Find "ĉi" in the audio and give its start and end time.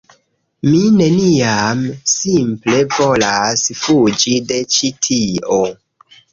4.75-4.93